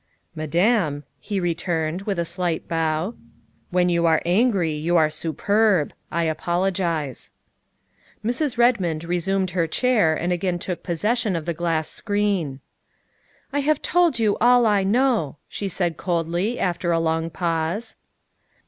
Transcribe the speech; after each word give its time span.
"Madame," 0.43 1.03
he 1.19 1.39
returned, 1.39 2.01
with 2.07 2.17
a 2.17 2.25
slight 2.25 2.67
bow," 2.67 3.13
when 3.69 3.87
you 3.87 4.07
are 4.07 4.19
angry 4.25 4.71
you 4.71 4.97
are 4.97 5.11
superb. 5.11 5.93
I 6.11 6.23
apologize. 6.23 7.29
''Mrs. 8.25 8.57
Redmond 8.57 9.03
resumed 9.03 9.51
her 9.51 9.67
chair 9.67 10.15
and 10.15 10.33
again 10.33 10.57
took 10.57 10.81
pos 10.81 11.01
session 11.01 11.35
of 11.35 11.45
the 11.45 11.53
glass 11.53 11.87
screen." 11.87 12.61
I 13.53 13.59
have 13.59 13.83
told 13.83 14.17
you 14.17 14.37
all 14.41 14.65
I 14.65 14.81
know," 14.83 15.37
she 15.47 15.67
said 15.69 15.97
coldly, 15.97 16.57
after 16.57 16.91
a 16.91 16.99
long 16.99 17.29
pause. 17.29 17.95